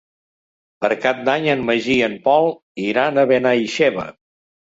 Per 0.83 0.89
Cap 1.01 1.19
d'Any 1.27 1.45
en 1.53 1.61
Magí 1.67 1.97
i 1.97 2.05
en 2.07 2.17
Pol 2.25 2.49
iran 2.87 3.19
a 3.19 3.27
Benaixeve. 3.33 4.07